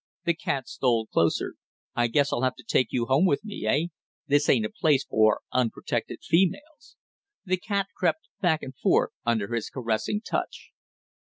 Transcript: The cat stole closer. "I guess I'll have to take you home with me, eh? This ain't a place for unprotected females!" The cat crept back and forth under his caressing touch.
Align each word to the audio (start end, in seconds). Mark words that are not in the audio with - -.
The 0.25 0.33
cat 0.33 0.67
stole 0.67 1.05
closer. 1.05 1.57
"I 1.95 2.07
guess 2.07 2.33
I'll 2.33 2.41
have 2.41 2.55
to 2.55 2.63
take 2.67 2.87
you 2.89 3.05
home 3.05 3.27
with 3.27 3.45
me, 3.45 3.67
eh? 3.67 3.85
This 4.25 4.49
ain't 4.49 4.65
a 4.65 4.71
place 4.71 5.05
for 5.05 5.41
unprotected 5.51 6.21
females!" 6.23 6.95
The 7.45 7.57
cat 7.57 7.85
crept 7.95 8.27
back 8.41 8.63
and 8.63 8.75
forth 8.75 9.11
under 9.27 9.53
his 9.53 9.69
caressing 9.69 10.21
touch. 10.21 10.71